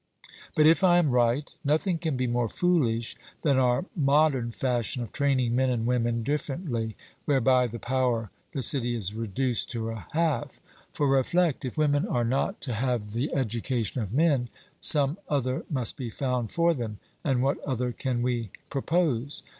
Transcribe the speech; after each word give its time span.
But 0.55 0.65
if 0.65 0.83
I 0.83 0.97
am 0.97 1.11
right, 1.11 1.47
nothing 1.63 1.99
can 1.99 2.17
be 2.17 2.25
more 2.25 2.49
foolish 2.49 3.15
than 3.43 3.59
our 3.59 3.85
modern 3.95 4.49
fashion 4.49 5.03
of 5.03 5.11
training 5.11 5.55
men 5.55 5.69
and 5.69 5.85
women 5.85 6.23
differently, 6.23 6.97
whereby 7.25 7.67
the 7.67 7.77
power 7.77 8.31
the 8.53 8.63
city 8.63 8.95
is 8.95 9.13
reduced 9.13 9.69
to 9.69 9.91
a 9.91 10.07
half. 10.13 10.59
For 10.91 11.07
reflect 11.07 11.65
if 11.65 11.77
women 11.77 12.07
are 12.07 12.25
not 12.25 12.61
to 12.61 12.73
have 12.73 13.11
the 13.13 13.31
education 13.35 14.01
of 14.01 14.11
men, 14.11 14.49
some 14.79 15.19
other 15.29 15.65
must 15.69 15.97
be 15.97 16.09
found 16.09 16.49
for 16.49 16.73
them, 16.73 16.97
and 17.23 17.43
what 17.43 17.59
other 17.59 17.91
can 17.91 18.23
we 18.23 18.49
propose? 18.71 19.43